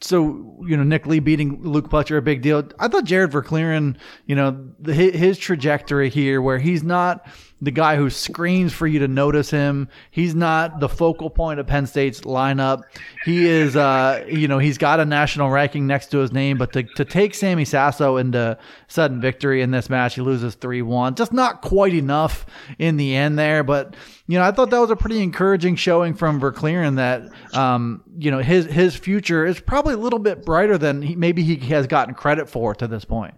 so 0.00 0.58
you 0.66 0.76
know 0.76 0.82
Nick 0.82 1.06
Lee 1.06 1.20
beating 1.20 1.62
Luke 1.62 1.88
Pletcher 1.88 2.18
a 2.18 2.22
big 2.22 2.42
deal. 2.42 2.68
I 2.80 2.88
thought 2.88 3.04
Jarod 3.04 3.30
Verkleeren, 3.30 3.96
you 4.26 4.34
know, 4.34 4.70
the, 4.80 4.92
his 4.92 5.38
trajectory 5.38 6.10
here, 6.10 6.42
where 6.42 6.58
he's 6.58 6.82
not 6.82 7.28
the 7.62 7.70
guy 7.70 7.94
who 7.94 8.10
screams 8.10 8.72
for 8.72 8.88
you 8.88 8.98
to 8.98 9.06
notice 9.06 9.48
him. 9.48 9.88
He's 10.10 10.34
not 10.34 10.80
the 10.80 10.88
focal 10.88 11.30
point 11.30 11.60
of 11.60 11.66
Penn 11.68 11.86
State's 11.86 12.22
lineup. 12.22 12.82
He 13.24 13.46
is, 13.46 13.76
uh, 13.76 14.24
you 14.28 14.48
know, 14.48 14.58
he's 14.58 14.78
got 14.78 14.98
a 14.98 15.04
national 15.04 15.48
ranking 15.48 15.86
next 15.86 16.08
to 16.08 16.18
his 16.18 16.32
name, 16.32 16.58
but 16.58 16.72
to, 16.72 16.82
to 16.82 17.04
take 17.04 17.36
Sammy 17.36 17.64
Sasso 17.64 18.16
into 18.16 18.58
sudden 18.88 19.20
victory 19.20 19.62
in 19.62 19.70
this 19.70 19.88
match, 19.88 20.16
he 20.16 20.22
loses 20.22 20.56
3 20.56 20.82
1. 20.82 21.14
Just 21.14 21.32
not 21.32 21.62
quite 21.62 21.94
enough 21.94 22.44
in 22.80 22.96
the 22.96 23.14
end 23.14 23.38
there. 23.38 23.62
But, 23.62 23.94
you 24.26 24.38
know, 24.38 24.44
I 24.44 24.50
thought 24.50 24.70
that 24.70 24.80
was 24.80 24.90
a 24.90 24.96
pretty 24.96 25.22
encouraging 25.22 25.76
showing 25.76 26.14
from 26.14 26.40
Verkleeren 26.40 26.96
that, 26.96 27.22
um, 27.56 28.02
you 28.18 28.32
know, 28.32 28.40
his, 28.40 28.66
his 28.66 28.96
future 28.96 29.46
is 29.46 29.60
probably 29.60 29.94
a 29.94 29.98
little 29.98 30.18
bit 30.18 30.44
brighter 30.44 30.78
than 30.78 31.00
he, 31.00 31.14
maybe 31.14 31.44
he 31.44 31.54
has 31.68 31.86
gotten 31.86 32.14
credit 32.14 32.48
for 32.48 32.74
to 32.74 32.88
this 32.88 33.04
point. 33.04 33.34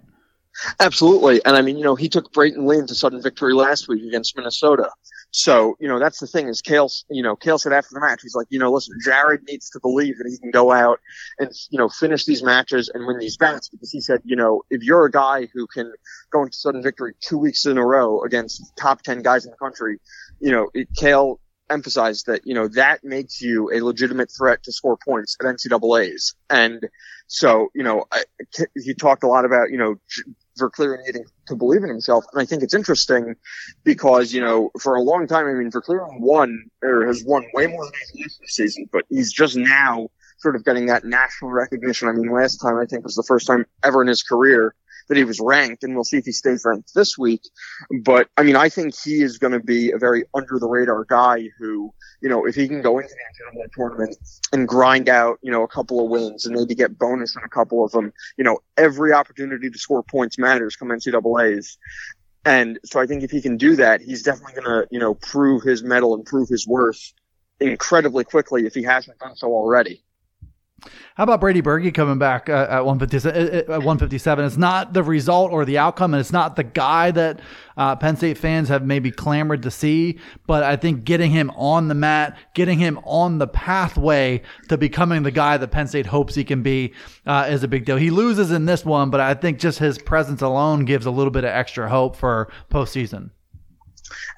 Absolutely. 0.81 1.45
And 1.45 1.57
I 1.57 1.63
mean, 1.63 1.77
you 1.77 1.85
know, 1.85 1.95
he 1.95 2.09
took 2.09 2.33
Brayton 2.33 2.67
Lee 2.67 2.79
into 2.79 2.95
sudden 2.95 3.21
victory 3.23 3.55
last 3.55 3.89
week 3.89 4.05
against 4.05 4.37
Minnesota. 4.37 4.91
So, 5.31 5.77
you 5.81 5.89
know, 5.89 5.99
that's 5.99 6.21
the 6.21 6.29
thing 6.29 6.47
is 6.47 6.63
Cael, 6.63 6.89
you 7.11 7.23
know, 7.23 7.35
Cael 7.35 7.59
said 7.59 7.73
after 7.73 7.93
the 7.93 8.01
match, 8.01 8.21
he's 8.23 8.37
like, 8.37 8.47
you 8.51 8.59
know, 8.61 8.71
listen, 8.71 8.97
Jarod 9.05 9.41
needs 9.49 9.69
to 9.71 9.81
believe 9.81 10.17
that 10.19 10.29
he 10.31 10.39
can 10.39 10.53
go 10.53 10.71
out 10.71 11.01
and, 11.41 11.51
you 11.71 11.79
know, 11.79 11.89
finish 11.89 12.25
these 12.25 12.43
matches 12.43 12.89
and 12.93 13.05
win 13.05 13.19
these 13.19 13.37
bouts 13.37 13.69
because 13.69 13.91
he 13.91 14.01
said, 14.01 14.21
you 14.25 14.37
know, 14.37 14.63
if 14.71 14.85
you're 14.85 15.05
a 15.05 15.11
guy 15.11 15.49
who 15.53 15.67
can 15.67 15.93
go 16.31 16.45
into 16.45 16.57
sudden 16.57 16.83
victory 16.83 17.15
two 17.21 17.37
weeks 17.37 17.67
in 17.67 17.79
a 17.79 17.85
row 17.85 18.23
against 18.23 18.63
top 18.79 19.03
10 19.03 19.23
guys 19.23 19.45
in 19.45 19.51
the 19.51 19.57
country, 19.57 19.99
you 20.39 20.53
know, 20.53 20.71
Cael 20.97 21.39
emphasized 21.69 22.27
that, 22.27 22.43
you 22.45 22.55
know, 22.55 22.69
that 22.69 23.03
makes 23.03 23.41
you 23.41 23.71
a 23.73 23.81
legitimate 23.81 24.31
threat 24.31 24.63
to 24.63 24.73
score 24.73 24.97
points 25.05 25.37
at 25.41 25.47
NCAA's. 25.47 26.35
And 26.49 26.87
so, 27.27 27.69
you 27.75 27.83
know, 27.83 28.05
I, 28.13 28.23
he 28.77 28.95
talked 28.95 29.25
a 29.25 29.29
lot 29.29 29.45
about, 29.45 29.71
you 29.71 29.79
know, 29.79 29.97
Verkleeren 30.59 31.05
needing 31.05 31.25
to 31.47 31.57
believe 31.57 31.83
in 31.83 31.89
himself. 31.89 32.25
And 32.33 32.41
I 32.41 32.45
think 32.45 32.63
it's 32.63 32.75
interesting 32.75 33.37
because, 33.83 34.33
you 34.33 34.41
know, 34.41 34.71
for 34.81 34.95
a 34.95 35.03
long 35.03 35.27
time, 35.27 35.47
I 35.47 35.53
mean, 35.53 35.71
for 35.71 35.83
Verkleeren 35.83 36.21
won 36.21 36.71
or 36.83 37.07
has 37.07 37.25
won 37.25 37.45
way 37.55 37.67
more 37.67 37.85
than 37.85 37.93
he's 38.01 38.21
used 38.21 38.41
this 38.41 38.51
season, 38.55 38.89
but 38.93 39.05
he's 39.09 39.33
just 39.33 39.57
now 39.57 40.09
sort 40.39 40.57
of 40.57 40.65
getting 40.65 40.87
that 40.87 41.05
national 41.05 41.51
recognition. 41.51 42.09
I 42.09 42.13
mean, 42.13 42.31
last 42.31 42.59
time 42.59 42.77
I 42.77 42.85
think 42.87 43.05
was 43.05 43.15
the 43.15 43.23
first 43.23 43.47
time 43.47 43.65
ever 43.83 44.03
in 44.03 44.09
his 44.09 44.23
career 44.23 44.75
that 45.09 45.17
he 45.17 45.25
was 45.25 45.41
ranked, 45.41 45.85
and 45.85 45.95
we'll 45.95 46.05
see 46.05 46.17
if 46.17 46.25
he 46.25 46.33
stays 46.33 46.65
ranked 46.65 46.95
this 46.95 47.19
week. 47.19 47.43
But 48.03 48.29
I 48.37 48.43
mean, 48.43 48.57
I 48.57 48.69
think 48.69 48.95
he 48.97 49.23
is 49.23 49.39
going 49.39 49.53
to 49.53 49.61
be 49.61 49.91
a 49.91 49.99
very 49.99 50.25
under 50.35 50.59
the 50.59 50.69
radar 50.69 51.05
guy 51.05 51.49
who, 51.59 51.93
you 52.21 52.29
know, 52.29 52.47
if 52.47 52.55
he 52.55 52.69
can 52.69 52.83
go 52.83 52.99
into 52.99 53.11
the 53.11 53.61
NCAA 53.61 53.73
tournament 53.75 54.17
and 54.53 54.67
grind 54.67 55.09
out, 55.09 55.39
you 55.43 55.51
know, 55.51 55.63
a 55.63 55.69
couple 55.69 56.03
of 56.05 56.11
wins 56.11 56.47
and 56.47 56.55
maybe 56.55 56.75
get 56.75 56.99
bonus 56.99 57.37
on 57.37 57.43
a 57.45 57.49
couple 57.49 57.85
of 57.85 57.93
them, 57.93 58.13
you 58.37 58.45
know, 58.45 58.59
every 58.77 59.13
opportunity 59.13 59.71
to 59.71 59.79
score 59.79 60.03
points 60.03 60.39
matters 60.39 60.77
come 60.77 60.89
NCAA's. 60.89 61.79
And 62.47 62.79
so 62.85 63.01
I 63.01 63.07
think 63.07 63.23
if 63.23 63.31
he 63.31 63.41
can 63.41 63.57
do 63.57 63.77
that, 63.77 64.03
he's 64.03 64.23
definitely 64.23 64.61
going 64.61 64.83
to, 64.83 64.89
you 64.91 64.99
know, 64.99 65.15
prove 65.15 65.63
his 65.63 65.83
mettle 65.83 66.15
and 66.15 66.27
prove 66.27 66.49
his 66.49 66.67
worth 66.67 67.13
incredibly 67.61 68.25
quickly 68.25 68.67
if 68.67 68.75
he 68.75 68.83
hasn't 68.83 69.19
done 69.19 69.37
so 69.37 69.49
already. 69.49 70.04
How 71.15 71.23
about 71.23 71.41
Brady 71.41 71.61
Berge 71.61 71.95
coming 71.95 72.19
back 72.19 72.49
uh, 72.49 72.67
at 72.69 72.85
157? 72.85 74.45
It's 74.45 74.57
not 74.57 74.93
the 74.93 75.03
result 75.03 75.53
or 75.53 75.65
the 75.65 75.79
outcome, 75.79 76.13
and 76.13 76.21
it's 76.21 76.33
not 76.33 76.57
the 76.57 76.65
guy 76.65 77.13
that 77.13 77.39
uh, 77.77 77.95
Penn 77.95 78.17
State 78.17 78.37
fans 78.37 78.69
have 78.69 78.85
maybe 78.85 79.13
clamored 79.13 79.63
to 79.63 79.71
see. 79.71 80.19
But 80.47 80.65
I 80.65 80.75
think 80.75 81.05
getting 81.05 81.31
him 81.31 81.51
on 81.51 81.87
the 81.87 81.95
mat, 81.95 82.37
getting 82.55 82.81
him 82.81 82.99
on 83.05 83.39
the 83.39 83.47
pathway 83.47 84.43
to 84.69 84.77
becoming 84.77 85.23
the 85.23 85.31
guy 85.31 85.57
that 85.57 85.69
Penn 85.69 85.87
State 85.87 86.07
hopes 86.07 86.35
he 86.35 86.43
can 86.43 86.63
be 86.63 86.93
uh, 87.27 87.47
is 87.49 87.63
a 87.63 87.69
big 87.69 87.85
deal. 87.85 87.97
He 87.97 88.11
loses 88.11 88.51
in 88.51 88.67
this 88.67 88.85
one, 88.85 89.11
but 89.11 89.21
I 89.21 89.35
think 89.35 89.61
just 89.61 89.79
his 89.79 89.99
presence 89.99 90.43
alone 90.43 90.85
gives 90.85 91.07
a 91.07 91.13
little 91.13 91.31
bit 91.31 91.45
of 91.45 91.51
extra 91.51 91.89
hope 91.89 92.17
for 92.17 92.53
postseason. 92.71 93.31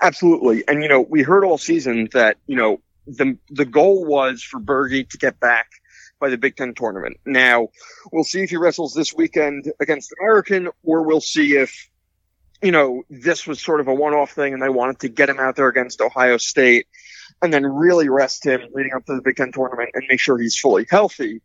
Absolutely. 0.03 0.63
And, 0.69 0.83
you 0.83 0.89
know, 0.91 1.01
we 1.01 1.23
heard 1.23 1.43
all 1.43 1.57
season 1.57 2.09
that, 2.13 2.37
you 2.47 2.57
know, 2.57 2.81
the, 3.07 3.39
the 3.49 3.65
goal 3.65 4.05
was 4.05 4.43
for 4.43 4.61
Berge 4.61 5.09
to 5.09 5.19
get 5.19 5.41
back– 5.41 5.71
by 6.19 6.29
the 6.31 6.39
Big 6.39 6.57
Ten 6.57 6.75
tournament. 6.75 7.19
Now, 7.27 7.69
we'll 8.13 8.25
see 8.25 8.43
if 8.43 8.51
he 8.51 8.57
wrestles 8.57 8.95
this 8.95 9.15
weekend 9.15 9.71
against 9.81 10.15
American, 10.21 10.69
or 10.83 11.03
we'll 11.03 11.21
see 11.21 11.57
if, 11.57 11.89
you 12.63 12.73
know, 12.73 13.03
this 13.11 13.47
was 13.47 13.61
sort 13.61 13.81
of 13.81 13.89
a 13.89 13.95
one-off 13.95 14.33
thing 14.33 14.55
and 14.55 14.63
they 14.63 14.69
wanted 14.69 15.01
to 15.01 15.09
get 15.09 15.29
him 15.29 15.39
out 15.39 15.57
there 15.57 15.69
against 15.69 16.01
Ohio 16.01 16.37
State 16.39 16.87
and 17.43 17.53
then 17.53 17.67
really 17.67 18.09
rest 18.09 18.47
him 18.47 18.63
leading 18.73 18.93
up 18.95 19.05
to 19.07 19.15
the 19.15 19.23
Big 19.23 19.37
Ten 19.37 19.53
tournament 19.53 19.91
and 19.95 20.05
make 20.09 20.21
sure 20.21 20.39
he's 20.39 20.59
fully 20.59 20.87
healthy. 20.89 21.43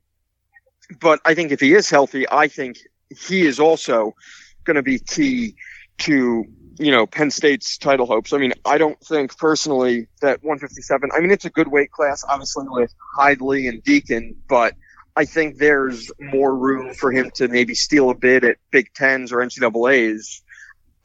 But 1.00 1.20
I 1.26 1.34
think 1.36 1.52
if 1.52 1.60
he 1.60 1.74
is 1.74 1.90
healthy, 1.90 2.26
I 2.30 2.48
think 2.48 2.78
he 3.10 3.46
is 3.46 3.60
also 3.60 4.16
going 4.64 4.76
to 4.76 4.84
be 4.84 5.00
key 5.00 5.56
to 6.00 6.46
you 6.82 6.92
know 6.92 7.06
Penn 7.06 7.30
State's 7.30 7.78
title 7.78 8.08
hopes. 8.08 8.34
I 8.34 8.40
mean, 8.40 8.54
I 8.66 8.78
don't 8.80 9.00
think 9.00 9.38
personally 9.38 10.08
that 10.22 10.44
157. 10.44 11.12
I 11.14 11.20
mean, 11.20 11.32
it's 11.32 11.46
a 11.46 11.50
good 11.50 11.68
weight 11.68 11.92
class, 11.92 12.24
obviously 12.28 12.66
with 12.68 12.94
Hidlay 13.18 13.70
and 13.70 13.84
Deakin, 13.84 14.36
but 14.50 14.74
I 15.16 15.26
think 15.26 15.58
there's 15.58 16.12
more 16.20 16.56
room 16.56 16.94
for 16.96 17.12
him 17.12 17.32
to 17.36 17.48
maybe 17.48 17.76
steal 17.76 18.10
a 18.10 18.16
bid 18.16 18.44
at 18.44 18.58
Big 18.72 18.94
Tens 18.94 19.32
or 19.32 19.38
NCAA's, 19.38 20.42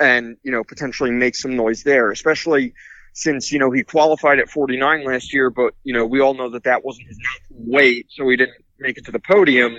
and 0.00 0.38
you 0.42 0.50
know 0.50 0.64
potentially 0.64 1.11
make 1.11 1.37
some 1.37 1.56
noise 1.56 1.83
there, 1.83 2.11
especially 2.11 2.73
since 3.12 3.52
you 3.52 3.59
know 3.59 3.71
he 3.71 3.83
qualified 3.83 4.38
at 4.38 4.49
49 4.49 5.04
last 5.04 5.35
year, 5.35 5.50
but 5.50 5.75
you 5.85 5.92
know 5.92 6.06
we 6.06 6.21
all 6.21 6.33
know 6.33 6.49
that 6.50 6.64
that 6.64 6.85
wasn't 6.85 7.09
his 7.09 7.18
weight, 7.50 8.06
so 8.09 8.26
he 8.28 8.37
didn't 8.37 8.56
make 8.78 8.97
it 8.97 9.04
to 9.04 9.12
the 9.12 9.21
podium. 9.21 9.76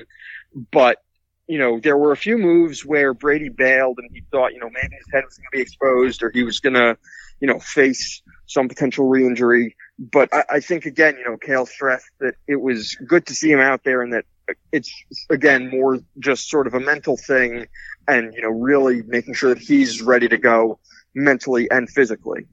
But 0.72 1.00
you 1.48 1.58
know, 1.58 1.80
there 1.80 1.98
were 1.98 2.12
a 2.12 2.18
few 2.18 2.38
moves 2.38 2.86
where 2.86 3.14
Brady 3.14 3.50
bailed 3.50 4.00
and 4.00 4.10
he 4.12 4.22
thought, 4.32 4.54
you 4.54 4.60
know, 4.60 4.70
maybe 4.70 4.96
his 4.96 5.06
head 5.12 5.24
was 5.24 5.38
going 5.38 5.48
to 5.52 5.56
be 5.58 5.62
exposed 5.62 6.22
or 6.22 6.30
he 6.30 6.44
was 6.44 6.60
going 6.60 6.74
to, 6.74 6.98
you 7.40 7.48
know, 7.48 7.60
face 7.60 8.22
some 8.48 8.68
potential 8.68 9.08
re-injury. 9.08 9.76
But 9.98 10.34
I, 10.34 10.44
I 10.50 10.60
think 10.60 10.86
again, 10.86 11.18
you 11.18 11.24
know, 11.24 11.38
Cael 11.38 11.68
stressed 11.68 12.10
that 12.20 12.36
it 12.48 12.58
was 12.58 12.96
good 12.96 13.26
to 13.28 13.36
see 13.36 13.50
him 13.50 13.60
out 13.60 13.84
there 13.84 14.02
and 14.02 14.14
that 14.14 14.26
it's 14.72 14.92
again 15.30 15.70
more 15.70 16.00
just 16.20 16.50
sort 16.50 16.68
of 16.68 16.74
a 16.74 16.80
mental 16.80 17.18
thing 17.18 17.68
and, 18.08 18.34
you 18.34 18.42
know, 18.42 18.50
really 18.50 19.02
making 19.02 19.34
sure 19.34 19.54
that 19.54 19.62
he's 19.62 20.02
ready 20.02 20.28
to 20.28 20.38
go 20.38 20.80
mentally 21.16 21.70
and 21.72 21.90
physically. 21.90 22.46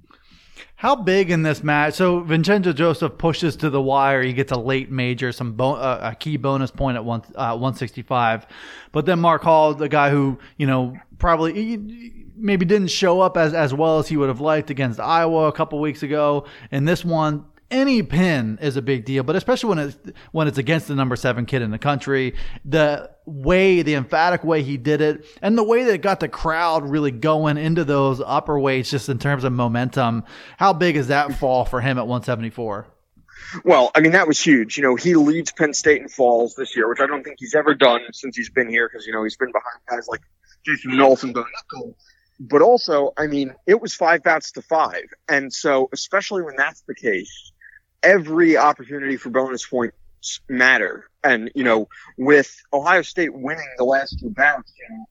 How 0.85 0.95
big 0.95 1.31
in 1.31 1.43
this 1.43 1.65
match? 1.65 1.95
So 1.95 2.21
Vincenzo 2.21 2.75
Joseph 2.75 3.17
pushes 3.17 3.57
to 3.57 3.71
the 3.71 3.81
wire. 3.81 4.23
He 4.23 4.35
gets 4.35 4.53
a 4.53 4.59
late 4.59 4.91
major, 4.91 5.33
some 5.33 5.55
bo- 5.55 5.77
uh, 5.77 6.11
a 6.13 6.15
key 6.15 6.37
bonus 6.37 6.71
point 6.71 6.99
at 6.99 7.05
one 7.07 7.23
uh, 7.37 7.57
165. 7.57 8.47
But 8.93 9.07
then 9.07 9.19
Mark 9.19 9.43
Hall, 9.43 9.73
the 9.73 9.89
guy 9.89 10.11
who 10.11 10.39
you 10.59 10.67
know 10.67 10.95
probably 11.19 12.29
maybe 12.37 12.67
didn't 12.67 12.89
show 12.89 13.23
up 13.23 13.39
as 13.39 13.55
as 13.55 13.73
well 13.73 13.99
as 13.99 14.09
he 14.09 14.19
would 14.19 14.29
have 14.29 14.43
liked 14.43 14.69
against 14.69 15.01
Iowa 15.01 15.47
a 15.47 15.53
couple 15.53 15.81
weeks 15.81 16.03
ago. 16.03 16.45
and 16.71 16.87
this 16.87 17.03
one, 17.03 17.47
any 17.71 18.03
pin 18.03 18.59
is 18.61 18.77
a 18.77 18.83
big 18.83 19.05
deal, 19.05 19.23
but 19.23 19.37
especially 19.37 19.69
when 19.71 19.79
it's 19.79 19.97
when 20.33 20.49
it's 20.49 20.59
against 20.59 20.89
the 20.89 20.95
number 20.95 21.17
seven 21.17 21.47
kid 21.47 21.63
in 21.63 21.71
the 21.71 21.79
country. 21.79 22.35
The 22.65 23.11
way, 23.27 23.83
the 23.83 23.95
emphatic 23.95 24.45
way 24.45 24.63
he 24.63 24.77
did 24.77 25.01
it, 25.01 25.25
and 25.41 25.57
the 25.57 25.65
way 25.65 25.85
that 25.85 25.95
it 25.95 26.03
got 26.03 26.21
the 26.21 26.29
crowd 26.29 26.89
really 26.89 27.11
going 27.11 27.57
into 27.57 27.85
those 27.85 28.21
upper 28.25 28.59
weights, 28.59 28.91
just 28.91 29.09
in 29.09 29.19
terms 29.19 29.45
of 29.45 29.53
momentum. 29.53 30.25
How 30.59 30.73
big 30.73 30.97
is 30.97 31.09
that 31.09 31.35
fall 31.39 31.65
for 31.65 31.81
him 31.81 31.99
at 31.99 32.07
174? 32.07 32.87
Well, 33.65 33.91
I 33.95 34.01
mean 34.01 34.13
that 34.13 34.27
was 34.27 34.41
huge. 34.41 34.77
You 34.77 34.83
know, 34.83 34.95
he 34.95 35.15
leads 35.15 35.53
Penn 35.53 35.75
State 35.75 36.03
in 36.03 36.09
falls 36.09 36.55
this 36.55 36.77
year, 36.77 36.89
which 36.89 37.01
I 37.01 37.07
don't 37.07 37.23
think 37.23 37.37
he's 37.39 37.55
ever 37.55 37.75
done 37.75 38.01
since 38.13 38.37
he's 38.37 38.51
been 38.51 38.69
here, 38.69 38.89
because 38.89 39.07
you 39.07 39.13
know 39.13 39.23
he's 39.23 39.37
been 39.37 39.53
behind 39.53 39.81
guys 39.89 40.09
like 40.09 40.23
Jason 40.65 40.93
Nolf 40.93 41.23
and 41.23 41.35
Bo 41.35 41.45
But 42.41 42.63
also, 42.63 43.13
I 43.17 43.27
mean, 43.27 43.55
it 43.67 43.81
was 43.81 43.95
five 43.95 44.23
bouts 44.23 44.53
to 44.53 44.63
five, 44.63 45.05
and 45.29 45.53
so 45.53 45.89
especially 45.93 46.43
when 46.43 46.57
that's 46.57 46.83
the 46.83 46.95
case, 46.95 47.53
every 48.05 48.57
opportunity 48.57 49.17
for 49.17 49.31
bonus 49.31 49.67
points 49.67 50.41
matter. 50.49 51.09
And, 51.23 51.51
you 51.55 51.65
know, 51.65 51.89
with 52.19 52.55
Ohio 52.73 53.03
State 53.03 53.35
winning 53.35 53.69
the 53.79 53.85
last 53.85 54.19
two 54.21 54.31
bouts, 54.31 54.73
you 54.79 54.97
know, 54.97 55.07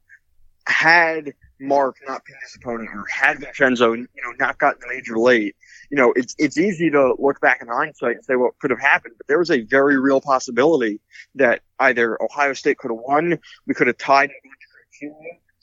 had 0.65 1.33
Mark 1.59 1.97
not 2.07 2.23
been 2.25 2.35
his 2.41 2.55
opponent 2.55 2.89
or 2.93 3.05
had 3.11 3.39
Vincenzo, 3.39 3.93
you 3.93 4.07
know, 4.23 4.31
not 4.39 4.57
gotten 4.57 4.79
the 4.81 4.93
major 4.93 5.17
late, 5.17 5.55
you 5.89 5.97
know, 5.97 6.13
it's, 6.15 6.35
it's 6.37 6.57
easy 6.57 6.89
to 6.91 7.15
look 7.19 7.39
back 7.41 7.61
in 7.61 7.67
hindsight 7.67 8.15
and 8.15 8.25
say 8.25 8.35
what 8.35 8.57
could 8.59 8.71
have 8.71 8.79
happened, 8.79 9.15
but 9.17 9.27
there 9.27 9.39
was 9.39 9.51
a 9.51 9.61
very 9.61 9.99
real 9.99 10.21
possibility 10.21 10.99
that 11.35 11.61
either 11.79 12.21
Ohio 12.21 12.53
State 12.53 12.77
could 12.77 12.91
have 12.91 12.99
won, 12.99 13.39
we 13.67 13.73
could 13.73 13.87
have 13.87 13.97
tied 13.97 14.31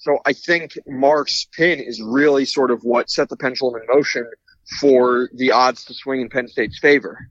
so 0.01 0.19
I 0.25 0.33
think 0.33 0.79
Mark's 0.87 1.47
pin 1.53 1.79
is 1.79 2.01
really 2.01 2.47
sort 2.47 2.71
of 2.71 2.83
what 2.85 3.11
set 3.11 3.29
the 3.29 3.37
pendulum 3.37 3.77
in 3.77 3.83
motion 3.95 4.31
for 4.81 5.31
the 5.35 5.53
odds 5.53 5.85
to 5.87 5.95
swing 5.95 6.21
in 6.21 6.29
Penn 6.29 6.49
State's 6.49 6.79
favor. 6.79 7.29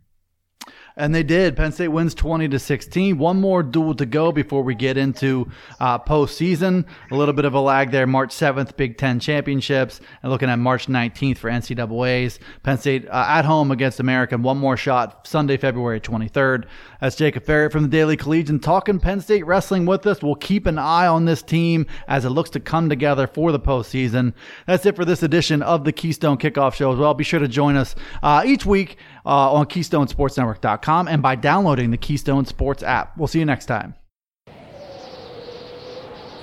And 1.00 1.16
they 1.16 1.24
did. 1.24 1.56
Penn 1.56 1.72
State 1.72 1.88
wins 1.88 2.14
20 2.14 2.50
to 2.50 2.60
16. 2.60 3.18
One 3.18 3.40
more 3.40 3.64
duel 3.64 3.96
to 3.96 4.06
go 4.06 4.34
before 4.34 4.64
we 4.64 4.76
get 4.76 4.98
into 4.98 5.50
uh, 5.80 5.98
postseason. 5.98 6.86
A 7.10 7.16
little 7.16 7.34
bit 7.34 7.46
of 7.46 7.54
a 7.54 7.60
lag 7.62 7.92
there. 7.92 8.06
March 8.06 8.32
7th, 8.32 8.76
Big 8.76 8.98
Ten 8.98 9.22
championships, 9.22 10.02
and 10.22 10.30
looking 10.30 10.50
at 10.50 10.60
March 10.60 10.88
19th 10.88 11.38
for 11.38 11.50
NCAA's. 11.50 12.40
Penn 12.64 12.78
State 12.78 13.08
uh, 13.08 13.26
at 13.30 13.46
home 13.46 13.72
against 13.72 14.02
American. 14.02 14.44
One 14.44 14.58
more 14.58 14.76
shot 14.76 15.26
Sunday, 15.26 15.56
February 15.56 16.02
23rd. 16.02 16.66
That's 17.00 17.16
Jacob 17.16 17.46
Aferiat 17.46 17.72
from 17.72 17.84
the 17.84 17.90
Daily 17.90 18.18
Collegian 18.18 18.60
talking 18.60 19.00
Penn 19.00 19.22
State 19.22 19.46
wrestling 19.46 19.86
with 19.86 20.06
us. 20.06 20.22
We'll 20.22 20.36
keep 20.36 20.66
an 20.66 20.78
eye 20.78 21.08
on 21.08 21.24
this 21.24 21.42
team 21.42 21.86
as 22.10 22.26
it 22.26 22.32
looks 22.32 22.50
to 22.50 22.60
come 22.60 22.90
together 22.90 23.26
for 23.26 23.54
the 23.54 23.60
postseason. 23.60 24.34
That's 24.68 24.86
it 24.86 24.98
for 24.98 25.06
this 25.06 25.24
edition 25.24 25.62
of 25.62 25.86
the 25.86 25.94
Keystone 25.94 26.38
Kickoff 26.38 26.74
Show 26.74 26.92
as 26.92 27.00
well. 27.00 27.14
Be 27.14 27.24
sure 27.24 27.40
to 27.40 27.48
join 27.48 27.78
us 27.78 27.96
uh, 28.22 28.44
each 28.46 28.66
week 28.66 28.98
uh, 29.30 29.54
on 29.54 29.68
KeystoneSportsNetwork.com 29.68 31.08
and 31.08 31.22
by 31.22 31.36
downloading 31.36 31.92
the 31.92 31.98
Keystone 31.98 32.46
Sports 32.46 32.82
app. 32.82 33.16
We'll 33.16 33.28
see 33.28 33.38
you 33.38 33.46
next 33.46 33.68
time. 33.68 33.94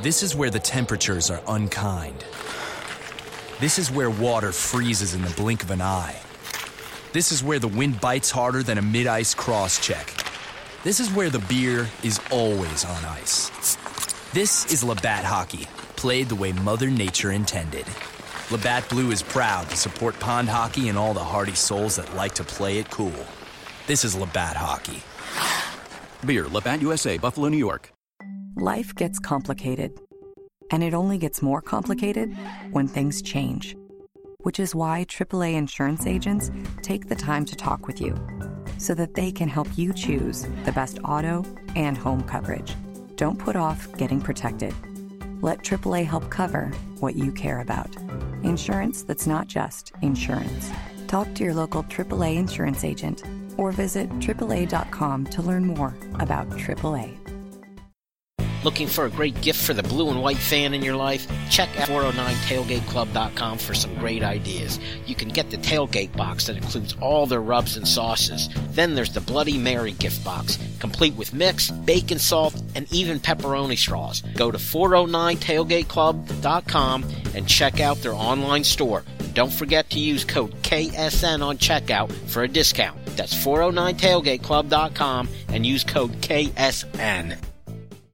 This 0.03 0.23
is 0.23 0.37
where 0.37 0.51
the 0.51 0.61
temperatures 0.61 1.31
are 1.31 1.43
unkind. 1.49 2.25
This 3.59 3.79
is 3.79 3.91
where 3.91 4.11
water 4.11 4.53
freezes 4.53 5.15
in 5.15 5.23
the 5.23 5.31
blink 5.31 5.65
of 5.65 5.73
an 5.73 5.81
eye. 5.81 6.17
This 7.13 7.33
is 7.33 7.43
where 7.43 7.59
the 7.59 7.67
wind 7.67 8.01
bites 8.01 8.31
harder 8.31 8.63
than 8.63 8.79
a 8.79 8.83
mid 8.83 9.09
ice 9.09 9.35
cross 9.35 9.85
check. 9.85 10.13
This 10.85 11.01
is 11.01 11.11
where 11.11 11.31
the 11.31 11.41
beer 11.41 11.89
is 12.05 12.21
always 12.31 12.85
on 12.85 13.05
ice. 13.07 13.51
This 14.33 14.71
is 14.73 14.85
Labatt 14.85 15.25
Hockey, 15.25 15.67
played 15.97 16.29
the 16.29 16.37
way 16.37 16.53
Mother 16.53 16.91
Nature 16.91 17.33
intended. 17.33 17.87
Labatt 18.53 18.89
Blue 18.89 19.11
is 19.11 19.25
proud 19.25 19.69
to 19.71 19.77
support 19.77 20.17
pond 20.21 20.49
hockey 20.49 20.89
and 20.89 20.97
all 20.97 21.13
the 21.13 21.25
hardy 21.25 21.57
souls 21.57 21.97
that 21.97 22.15
like 22.15 22.33
to 22.35 22.45
play 22.45 22.79
it 22.79 22.89
cool. 22.91 23.27
This 23.89 24.05
is 24.05 24.15
Labatt 24.15 24.57
Hockey. 24.57 25.03
Beer, 26.25 26.47
Labatt 26.47 26.81
USA, 26.81 27.19
Buffalo, 27.19 27.49
New 27.49 27.57
York. 27.57 27.93
Life 28.55 28.95
gets 28.95 29.19
complicated. 29.19 29.99
And 30.71 30.85
it 30.85 30.95
only 30.95 31.19
gets 31.19 31.43
more 31.43 31.61
complicated 31.61 32.37
when 32.71 32.87
things 32.87 33.21
change. 33.21 33.77
Which 34.39 34.61
is 34.61 34.77
why 34.77 35.07
AAA 35.07 35.55
insurance 35.55 36.07
agents 36.07 36.53
take 36.83 37.09
the 37.09 37.17
time 37.17 37.45
to 37.47 37.57
talk 37.57 37.89
with 37.89 38.01
you 38.01 38.15
so 38.79 38.95
that 38.95 39.15
they 39.15 39.33
can 39.33 39.49
help 39.49 39.67
you 39.77 39.93
choose 39.93 40.47
the 40.65 40.71
best 40.71 41.01
auto 41.03 41.45
and 41.75 41.99
home 41.99 42.23
coverage. 42.23 42.77
Don't 43.17 43.41
put 43.41 43.57
off 43.57 43.93
getting 43.97 44.21
protected. 44.21 44.73
Let 45.41 45.63
AAA 45.63 46.07
help 46.07 46.31
cover 46.31 46.73
what 47.01 47.17
you 47.17 47.33
care 47.33 47.61
about. 47.61 47.95
Insurance 48.43 49.03
that's 49.03 49.27
not 49.27 49.47
just 49.47 49.93
insurance. 50.03 50.71
Talk 51.09 51.33
to 51.35 51.45
your 51.45 51.55
local 51.55 51.83
AAA 51.85 52.37
insurance 52.37 52.85
agent 52.85 53.23
or 53.57 53.73
visit 53.73 54.09
AAA.com 54.19 55.27
to 55.27 55.43
learn 55.43 55.67
more 55.67 55.97
about 56.21 56.49
AAA. 56.51 57.26
Looking 58.67 58.89
for 58.89 59.05
a 59.05 59.11
great 59.11 59.41
gift 59.43 59.63
for 59.65 59.75
the 59.75 59.85
blue 59.85 60.11
and 60.11 60.21
white 60.21 60.39
fan 60.39 60.75
in 60.75 60.83
your 60.83 60.97
life? 60.97 61.29
Check 61.51 61.69
out 61.79 61.89
409tailgateclub.com 61.89 63.59
for 63.59 63.75
some 63.75 63.95
great 63.95 64.25
ideas. 64.25 64.81
You 65.07 65.15
can 65.15 65.29
get 65.29 65.51
the 65.51 65.57
tailgate 65.57 66.17
box 66.17 66.47
that 66.47 66.57
includes 66.57 66.97
all 67.01 67.27
their 67.27 67.41
rubs 67.41 67.77
and 67.77 67.87
sauces. 67.87 68.49
Then 68.71 68.97
there's 68.97 69.13
the 69.13 69.21
Bloody 69.21 69.57
Mary 69.57 69.93
gift 69.93 70.25
box, 70.25 70.59
complete 70.81 71.15
with 71.15 71.33
mix, 71.33 71.71
bacon 71.71 72.19
salt, 72.19 72.61
and 72.75 72.93
even 72.93 73.21
pepperoni 73.21 73.79
straws. 73.79 74.23
Go 74.35 74.51
to 74.51 74.59
409tailgateclub.com 74.59 77.05
and 77.37 77.49
check 77.49 77.79
out 77.79 77.99
their 77.99 78.15
online 78.15 78.65
store. 78.65 79.05
Don't 79.33 79.53
forget 79.53 79.89
to 79.91 80.01
use 80.01 80.25
code 80.25 80.51
KSN 80.63 81.41
on 81.41 81.59
checkout 81.59 82.11
for 82.11 82.43
a 82.43 82.49
discount. 82.49 82.99
That's 83.17 83.33
409tailgateclub.com 83.33 85.29
and 85.51 85.65
use 85.65 85.85
code 85.85 86.21
KSN. 86.21 87.39